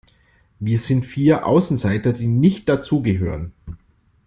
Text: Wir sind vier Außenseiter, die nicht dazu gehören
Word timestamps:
Wir 0.57 0.79
sind 0.79 1.05
vier 1.05 1.45
Außenseiter, 1.45 2.11
die 2.13 2.25
nicht 2.25 2.67
dazu 2.67 3.03
gehören 3.03 3.53